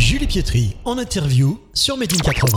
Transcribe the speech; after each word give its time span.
Julie 0.00 0.26
Pietri 0.26 0.74
en 0.86 0.96
interview 0.96 1.58
sur 1.74 1.98
Made 1.98 2.14
in 2.14 2.24
80. 2.24 2.56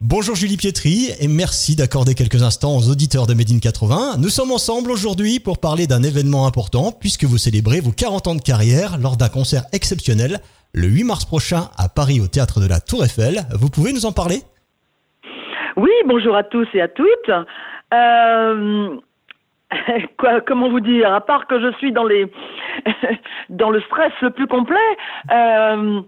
Bonjour 0.00 0.36
Julie 0.36 0.56
Pietri 0.56 1.10
et 1.20 1.26
merci 1.26 1.74
d'accorder 1.74 2.14
quelques 2.14 2.44
instants 2.44 2.76
aux 2.78 2.88
auditeurs 2.88 3.26
de 3.26 3.34
Made 3.34 3.50
in 3.50 3.58
80. 3.58 4.22
Nous 4.22 4.28
sommes 4.28 4.52
ensemble 4.52 4.92
aujourd'hui 4.92 5.40
pour 5.40 5.58
parler 5.58 5.88
d'un 5.88 6.04
événement 6.04 6.46
important 6.46 6.92
puisque 6.92 7.24
vous 7.24 7.38
célébrez 7.38 7.80
vos 7.80 7.90
40 7.90 8.28
ans 8.28 8.34
de 8.36 8.40
carrière 8.40 8.98
lors 9.02 9.16
d'un 9.16 9.28
concert 9.28 9.64
exceptionnel 9.72 10.38
le 10.72 10.86
8 10.86 11.02
mars 11.02 11.24
prochain 11.24 11.74
à 11.76 11.88
Paris 11.88 12.20
au 12.20 12.28
théâtre 12.28 12.60
de 12.60 12.68
la 12.68 12.78
Tour 12.78 13.02
Eiffel. 13.02 13.42
Vous 13.58 13.68
pouvez 13.68 13.92
nous 13.92 14.06
en 14.06 14.12
parler? 14.12 14.46
Oui, 15.76 15.90
bonjour 16.06 16.36
à 16.36 16.44
tous 16.44 16.68
et 16.72 16.80
à 16.80 16.88
toutes. 16.88 17.30
Euh, 17.92 18.96
comment 20.46 20.70
vous 20.70 20.80
dire? 20.80 21.12
À 21.12 21.20
part 21.20 21.48
que 21.48 21.60
je 21.60 21.76
suis 21.78 21.90
dans 21.90 22.04
les 22.04 22.30
dans 23.50 23.70
le 23.70 23.80
stress 23.80 24.12
le 24.22 24.30
plus 24.30 24.46
complet. 24.46 24.76
Euh, 25.30 26.00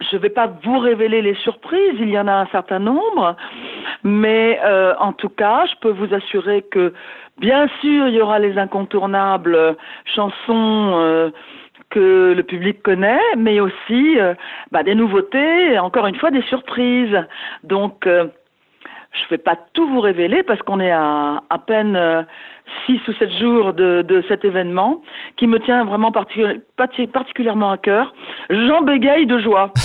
je 0.00 0.16
ne 0.16 0.22
vais 0.22 0.30
pas 0.30 0.46
vous 0.62 0.78
révéler 0.78 1.22
les 1.22 1.34
surprises, 1.34 1.96
il 1.98 2.10
y 2.10 2.18
en 2.18 2.28
a 2.28 2.32
un 2.32 2.46
certain 2.46 2.78
nombre, 2.78 3.36
mais 4.04 4.60
euh, 4.64 4.94
en 5.00 5.12
tout 5.12 5.28
cas, 5.28 5.66
je 5.66 5.74
peux 5.80 5.90
vous 5.90 6.14
assurer 6.14 6.62
que 6.62 6.92
bien 7.38 7.68
sûr, 7.80 8.08
il 8.08 8.14
y 8.14 8.20
aura 8.20 8.38
les 8.38 8.56
incontournables 8.58 9.76
chansons 10.04 10.92
euh, 10.94 11.30
que 11.90 12.34
le 12.36 12.42
public 12.42 12.82
connaît, 12.82 13.20
mais 13.36 13.60
aussi 13.60 14.18
euh, 14.20 14.34
bah, 14.70 14.82
des 14.82 14.94
nouveautés 14.94 15.78
encore 15.78 16.06
une 16.06 16.16
fois 16.16 16.30
des 16.30 16.42
surprises. 16.42 17.18
Donc, 17.64 18.06
euh, 18.06 18.26
je 19.20 19.24
ne 19.34 19.36
vais 19.38 19.42
pas 19.42 19.58
tout 19.74 19.88
vous 19.88 20.00
révéler 20.00 20.42
parce 20.42 20.60
qu'on 20.62 20.80
est 20.80 20.90
à 20.92 21.42
à 21.50 21.58
peine 21.58 21.96
euh, 21.96 22.22
six 22.86 22.98
ou 23.08 23.12
sept 23.18 23.30
jours 23.38 23.72
de, 23.72 24.02
de 24.02 24.22
cet 24.28 24.44
événement 24.44 25.00
qui 25.38 25.46
me 25.46 25.58
tient 25.64 25.84
vraiment 25.84 26.10
particuli- 26.10 26.60
parti- 26.76 27.06
particulièrement 27.06 27.70
à 27.70 27.78
cœur. 27.78 28.12
J'en 28.50 28.82
bégaye 28.82 29.26
de 29.26 29.38
joie. 29.38 29.72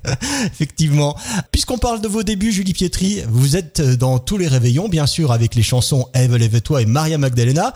Effectivement. 0.46 1.14
Puisqu'on 1.52 1.78
parle 1.78 2.00
de 2.00 2.08
vos 2.08 2.22
débuts, 2.22 2.52
Julie 2.52 2.72
Pietri, 2.72 3.22
vous 3.28 3.56
êtes 3.56 3.80
dans 3.98 4.18
tous 4.18 4.36
les 4.38 4.48
réveillons, 4.48 4.88
bien 4.88 5.06
sûr, 5.06 5.32
avec 5.32 5.54
les 5.54 5.62
chansons 5.62 6.06
Ève, 6.14 6.36
lève-toi 6.36 6.82
et 6.82 6.86
Maria 6.86 7.18
Magdalena. 7.18 7.72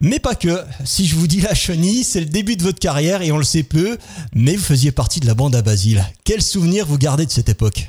Mais 0.00 0.20
pas 0.20 0.34
que. 0.36 0.60
Si 0.84 1.06
je 1.06 1.16
vous 1.16 1.26
dis 1.26 1.40
la 1.40 1.54
chenille, 1.54 2.04
c'est 2.04 2.20
le 2.20 2.26
début 2.26 2.54
de 2.56 2.62
votre 2.62 2.78
carrière 2.78 3.20
et 3.22 3.32
on 3.32 3.36
le 3.38 3.42
sait 3.42 3.64
peu, 3.64 3.98
mais 4.32 4.52
vous 4.54 4.62
faisiez 4.62 4.92
partie 4.92 5.18
de 5.18 5.26
la 5.26 5.34
bande 5.34 5.56
à 5.56 5.62
Basile. 5.62 6.02
Quel 6.24 6.40
souvenir 6.40 6.86
vous 6.86 6.98
gardez 6.98 7.26
de 7.26 7.30
cette 7.32 7.48
époque? 7.48 7.88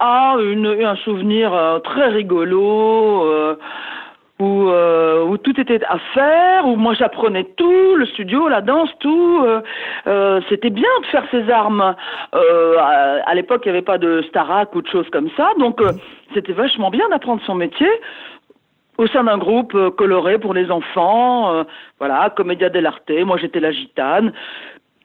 Une, 0.00 0.66
un 0.66 0.96
souvenir 0.96 1.54
euh, 1.54 1.78
très 1.78 2.08
rigolo. 2.08 3.24
euh, 3.24 3.56
où, 4.40 4.68
euh, 4.68 5.36
tout 5.44 5.58
était 5.60 5.80
à 5.84 5.98
faire, 6.12 6.66
où 6.66 6.74
moi 6.74 6.94
j'apprenais 6.94 7.44
tout, 7.56 7.94
le 7.96 8.04
studio, 8.06 8.48
la 8.48 8.62
danse, 8.62 8.90
tout. 8.98 9.44
euh, 10.06 10.40
C'était 10.48 10.70
bien 10.70 10.88
de 11.02 11.06
faire 11.06 11.24
ses 11.30 11.48
armes. 11.50 11.94
À 12.32 13.34
l'époque, 13.34 13.62
il 13.64 13.68
n'y 13.68 13.76
avait 13.76 13.84
pas 13.84 13.98
de 13.98 14.22
Starac 14.28 14.74
ou 14.74 14.82
de 14.82 14.88
choses 14.88 15.08
comme 15.10 15.30
ça, 15.36 15.50
donc 15.58 15.80
c'était 16.34 16.52
vachement 16.52 16.90
bien 16.90 17.08
d'apprendre 17.10 17.42
son 17.46 17.54
métier 17.54 17.88
au 18.98 19.06
sein 19.08 19.24
d'un 19.24 19.38
groupe 19.38 19.76
coloré 19.96 20.38
pour 20.38 20.54
les 20.54 20.70
enfants, 20.70 21.64
voilà, 21.98 22.30
Commedia 22.30 22.68
dell'arte, 22.68 23.10
moi 23.24 23.36
j'étais 23.38 23.60
la 23.60 23.72
gitane. 23.72 24.32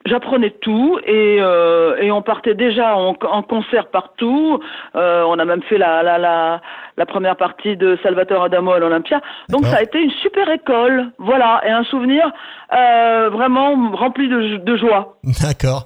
J'apprenais 0.06 0.50
tout 0.62 0.98
et, 1.04 1.36
euh, 1.40 1.96
et 2.00 2.10
on 2.10 2.22
partait 2.22 2.54
déjà 2.54 2.96
en, 2.96 3.14
en 3.22 3.42
concert 3.42 3.88
partout. 3.88 4.58
Euh, 4.96 5.22
on 5.26 5.38
a 5.38 5.44
même 5.44 5.62
fait 5.64 5.76
la, 5.76 6.02
la, 6.02 6.16
la, 6.16 6.62
la 6.96 7.06
première 7.06 7.36
partie 7.36 7.76
de 7.76 7.98
Salvatore 8.02 8.44
Adamo 8.44 8.72
à 8.72 8.78
l'Olympia. 8.78 9.20
Donc 9.50 9.66
ça 9.66 9.76
a 9.76 9.82
été 9.82 10.00
une 10.00 10.10
super 10.22 10.48
école, 10.50 11.12
voilà, 11.18 11.60
et 11.66 11.70
un 11.70 11.84
souvenir 11.84 12.32
euh, 12.72 13.28
vraiment 13.28 13.90
rempli 13.92 14.28
de, 14.28 14.56
de 14.56 14.76
joie. 14.76 15.18
D'accord. 15.42 15.84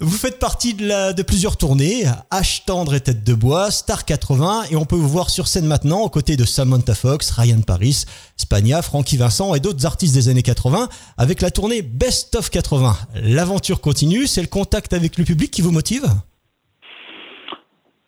Vous 0.00 0.16
faites 0.16 0.38
partie 0.38 0.74
de, 0.74 0.86
la, 0.86 1.12
de 1.12 1.22
plusieurs 1.22 1.56
tournées, 1.56 2.04
H. 2.30 2.64
Tendre 2.66 2.94
et 2.94 3.00
tête 3.00 3.24
de 3.24 3.34
bois, 3.34 3.70
Star 3.70 4.04
80, 4.04 4.64
et 4.70 4.76
on 4.76 4.84
peut 4.84 4.96
vous 4.96 5.08
voir 5.08 5.30
sur 5.30 5.46
scène 5.46 5.66
maintenant 5.66 6.00
aux 6.00 6.08
côtés 6.08 6.36
de 6.36 6.44
Samantha 6.44 6.94
Fox, 6.94 7.30
Ryan 7.30 7.60
Paris, 7.66 8.04
Spagna, 8.36 8.82
Frankie 8.82 9.16
Vincent 9.16 9.54
et 9.54 9.60
d'autres 9.60 9.86
artistes 9.86 10.14
des 10.14 10.28
années 10.28 10.42
80 10.42 10.88
avec 11.18 11.40
la 11.42 11.50
tournée 11.50 11.82
Best 11.82 12.34
of 12.36 12.50
80. 12.50 12.94
L'aventure 13.22 13.80
continue, 13.80 14.26
c'est 14.26 14.42
le 14.42 14.46
contact 14.48 14.92
avec 14.92 15.18
le 15.18 15.24
public 15.24 15.50
qui 15.50 15.62
vous 15.62 15.72
motive? 15.72 16.04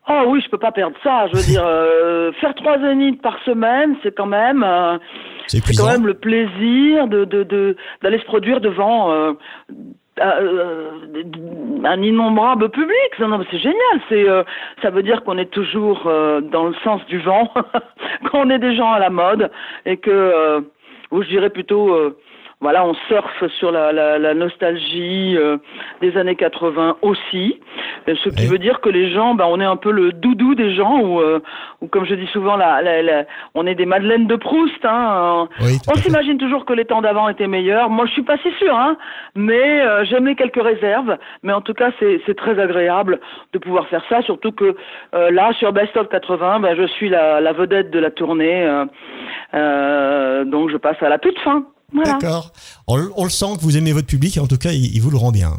Oh 0.09 0.25
oui, 0.28 0.41
je 0.44 0.50
peux 0.50 0.59
pas 0.59 0.72
perdre 0.72 0.97
ça. 1.03 1.27
Je 1.32 1.37
veux 1.38 1.44
dire, 1.44 1.62
euh, 1.65 2.32
faire 2.41 2.54
trois 2.56 2.77
zéniths 2.81 3.22
par 3.22 3.37
semaine, 3.44 3.94
c'est 4.03 4.15
quand 4.15 4.27
même, 4.27 4.62
euh, 4.65 4.98
C'est 5.47 5.60
quand 5.77 5.87
même 5.87 6.06
le 6.06 6.15
plaisir 6.15 7.06
de 7.09 7.25
de 7.25 7.44
de- 7.44 7.77
d'aller 8.03 8.19
se 8.19 8.25
produire 8.25 8.60
devant 8.60 9.12
euh, 9.12 9.32
un 10.22 12.03
innombrable 12.03 12.69
public. 12.71 12.97
C'est 13.16 13.59
génial. 13.59 14.00
C'est 14.09 14.28
euh, 14.28 14.43
ça 14.83 14.91
veut 14.91 15.03
dire 15.03 15.22
qu'on 15.25 15.38
est 15.38 15.50
toujours 15.50 16.06
euh, 16.06 16.41
dans 16.41 16.66
le 16.66 16.75
sens 16.84 17.05
du 17.06 17.19
vent, 17.19 17.53
qu'on 18.31 18.50
est 18.50 18.59
des 18.59 18.75
gens 18.77 18.93
à 18.93 18.99
la 18.99 19.10
mode 19.10 19.50
et 19.87 19.97
que, 19.97 20.10
euh, 20.10 20.60
ou 21.10 21.22
je 21.22 21.28
dirais 21.28 21.50
plutôt. 21.50 22.15
Voilà, 22.62 22.87
on 22.87 22.95
surfe 23.09 23.45
sur 23.59 23.71
la, 23.73 23.93
la, 23.93 24.19
la 24.19 24.33
nostalgie 24.34 25.37
euh, 25.37 25.59
des 26.00 26.17
années 26.17 26.37
80 26.37 26.97
aussi, 27.03 27.61
Euh, 28.09 28.15
ce 28.25 28.28
qui 28.31 28.47
veut 28.47 28.59
dire 28.59 28.81
que 28.81 28.89
les 28.89 29.11
gens, 29.12 29.34
ben, 29.34 29.47
on 29.49 29.61
est 29.61 29.65
un 29.65 29.77
peu 29.77 29.91
le 29.93 30.12
doudou 30.12 30.55
des 30.55 30.75
gens, 30.75 30.99
ou, 31.01 31.21
euh, 31.21 31.41
ou 31.81 31.87
comme 31.89 32.05
je 32.05 32.15
dis 32.17 32.27
souvent, 32.28 32.56
la, 32.56 32.81
la, 32.83 33.03
la- 33.03 33.25
on 33.55 33.67
est 33.67 33.75
des 33.77 33.87
madeleines 33.87 34.27
de 34.27 34.37
Proust. 34.37 34.84
Hein, 34.84 35.49
Oui, 35.61 35.78
tout 35.84 35.91
on 35.93 35.95
s'imagine 36.03 36.39
toujours 36.39 36.65
que 36.65 36.72
les 36.72 36.84
temps 36.84 37.03
d'avant 37.03 37.28
étaient 37.28 37.47
meilleurs. 37.49 37.91
Moi, 37.91 38.06
je 38.06 38.12
suis 38.12 38.22
pas 38.33 38.39
si 38.39 38.51
sûre, 38.62 38.77
hein, 38.77 38.97
mais 39.37 39.81
euh, 39.83 40.05
j'aimais 40.05 40.34
quelques 40.34 40.62
réserves. 40.62 41.17
Mais 41.45 41.53
en 41.53 41.61
tout 41.61 41.75
cas, 41.75 41.91
c'est 41.99 42.21
c'est 42.27 42.37
très 42.37 42.59
agréable 42.59 43.21
de 43.53 43.59
pouvoir 43.59 43.87
faire 43.89 44.05
ça, 44.09 44.22
surtout 44.22 44.53
que 44.53 44.75
euh, 45.15 45.31
là, 45.31 45.53
sur 45.59 45.72
Best 45.72 45.97
of 45.97 46.09
80, 46.09 46.61
ben, 46.61 46.77
je 46.77 46.87
suis 46.97 47.09
la, 47.09 47.41
la 47.41 47.53
vedette 47.53 47.91
de 47.91 47.99
la 48.01 48.11
tournée, 48.11 48.65
euh, 48.65 48.84
euh, 49.55 50.45
donc 50.45 50.71
je 50.71 50.77
passe 50.77 51.01
à 51.03 51.09
la 51.09 51.19
toute 51.19 51.39
fin. 51.41 51.65
D'accord. 51.94 52.53
On, 52.86 52.97
le 52.97 53.30
sent 53.30 53.56
que 53.56 53.62
vous 53.62 53.76
aimez 53.76 53.92
votre 53.92 54.06
public 54.06 54.36
et 54.36 54.41
en 54.41 54.47
tout 54.47 54.58
cas, 54.58 54.70
il, 54.72 55.00
vous 55.00 55.10
le 55.10 55.16
rend 55.16 55.30
bien. 55.30 55.53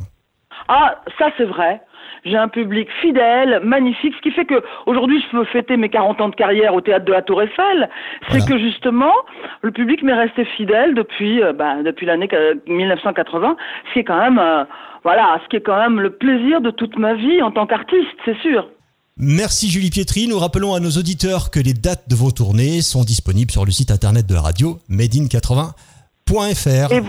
Ah, 0.68 0.96
ça 1.18 1.30
c'est 1.38 1.46
vrai. 1.46 1.82
J'ai 2.26 2.38
un 2.38 2.48
public 2.48 2.88
fidèle, 3.02 3.60
magnifique, 3.66 4.14
ce 4.16 4.22
qui 4.22 4.32
fait 4.32 4.46
que 4.46 4.64
aujourd'hui 4.86 5.22
je 5.22 5.38
peux 5.38 5.44
fêter 5.46 5.76
mes 5.76 5.90
40 5.90 6.22
ans 6.22 6.30
de 6.30 6.36
carrière 6.36 6.74
au 6.74 6.80
théâtre 6.80 7.04
de 7.04 7.12
la 7.12 7.22
Tour 7.22 7.42
Eiffel. 7.42 7.90
C'est 8.30 8.46
que 8.48 8.58
justement, 8.58 9.14
le 9.62 9.72
public 9.72 10.02
m'est 10.04 10.14
resté 10.14 10.46
fidèle 10.46 10.96
depuis, 10.96 11.44
euh, 11.44 11.52
bah, 11.52 11.84
depuis 11.84 12.06
l'année 12.06 12.30
1980, 12.66 13.58
ce 13.88 13.94
qui 13.94 14.00
est 14.00 14.04
quand 14.06 14.20
même, 14.20 14.40
euh, 14.40 14.64
voilà, 15.04 15.38
ce 15.44 15.50
qui 15.50 15.58
est 15.58 15.62
quand 15.62 15.78
même 15.78 16.00
le 16.00 16.12
plaisir 16.12 16.62
de 16.62 16.72
toute 16.72 16.98
ma 16.98 17.14
vie 17.14 17.42
en 17.42 17.52
tant 17.52 17.68
qu'artiste, 17.68 18.08
c'est 18.24 18.38
sûr. 18.38 18.70
Merci 19.18 19.70
Julie 19.70 19.92
Pietri. 19.92 20.28
Nous 20.28 20.40
rappelons 20.40 20.74
à 20.74 20.80
nos 20.80 20.90
auditeurs 20.90 21.52
que 21.52 21.60
les 21.60 21.74
dates 21.74 22.10
de 22.10 22.16
vos 22.16 22.32
tournées 22.32 22.82
sont 22.82 23.04
disponibles 23.04 23.52
sur 23.52 23.64
le 23.64 23.72
site 23.72 23.92
internet 23.92 24.26
de 24.26 24.34
la 24.34 24.42
radio, 24.42 24.80
made 24.90 25.16
in 25.16 25.28
80. 25.28 25.76
Et, 26.92 27.02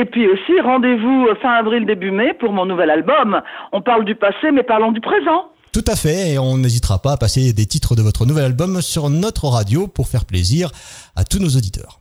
et 0.00 0.04
puis 0.04 0.28
aussi, 0.28 0.60
rendez-vous 0.60 1.26
euh, 1.26 1.34
fin 1.40 1.52
avril, 1.52 1.86
début 1.86 2.10
mai 2.10 2.34
pour 2.38 2.52
mon 2.52 2.66
nouvel 2.66 2.90
album. 2.90 3.40
On 3.72 3.82
parle 3.82 4.04
du 4.04 4.14
passé, 4.14 4.50
mais 4.52 4.62
parlons 4.62 4.92
du 4.92 5.00
présent. 5.00 5.46
Tout 5.72 5.84
à 5.86 5.96
fait, 5.96 6.32
et 6.32 6.38
on 6.38 6.58
n'hésitera 6.58 6.98
pas 7.00 7.12
à 7.12 7.16
passer 7.16 7.52
des 7.54 7.64
titres 7.64 7.94
de 7.94 8.02
votre 8.02 8.26
nouvel 8.26 8.44
album 8.44 8.82
sur 8.82 9.08
notre 9.08 9.46
radio 9.46 9.86
pour 9.86 10.06
faire 10.06 10.26
plaisir 10.26 10.70
à 11.16 11.24
tous 11.24 11.38
nos 11.38 11.48
auditeurs. 11.48 12.00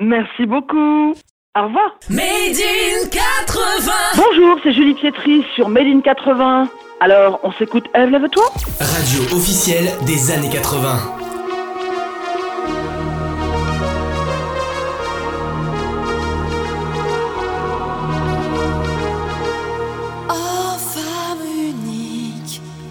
Merci 0.00 0.44
beaucoup. 0.44 1.14
Au 1.58 1.64
revoir. 1.64 1.98
Made 2.10 2.20
in 2.20 3.08
80 3.08 3.92
Bonjour, 4.16 4.58
c'est 4.62 4.72
Julie 4.72 4.94
Pietri 4.94 5.42
sur 5.54 5.70
Made 5.70 5.86
in 5.86 6.00
80. 6.02 6.68
Alors, 7.00 7.40
on 7.42 7.52
s'écoute 7.52 7.84
Eve, 7.94 8.10
lève-toi 8.10 8.44
Radio 8.78 9.22
officielle 9.36 9.88
des 10.06 10.30
années 10.30 10.50
80. 10.50 11.25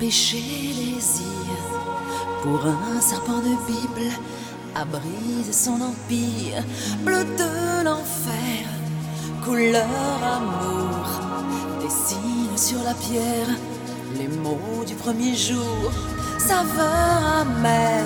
Unique, 0.05 0.11
péché 0.11 0.37
désir 0.95 1.25
Pour 2.43 2.61
un 2.65 3.01
serpent 3.01 3.39
de 3.39 3.55
Bible 3.67 4.11
à 4.75 4.85
briser 4.85 5.53
son 5.53 5.79
empire. 5.81 6.63
Bleu 7.03 7.23
de 7.23 7.83
l'enfer, 7.83 8.65
couleur 9.43 10.19
amour. 10.23 11.05
Dessine 11.81 12.57
sur 12.57 12.83
la 12.83 12.93
pierre 12.93 13.57
les 14.17 14.27
mots 14.27 14.83
du 14.85 14.95
premier 14.95 15.35
jour. 15.35 15.91
Saveur 16.37 17.41
amère 17.41 18.05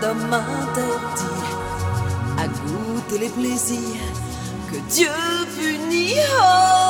d'homme 0.00 0.32
interdit. 0.32 1.42
À 2.38 2.48
goûter 2.48 3.18
les 3.18 3.28
plaisirs 3.28 4.08
que 4.70 4.78
Dieu 4.92 5.08
punit. 5.56 6.14
Oh 6.40 6.81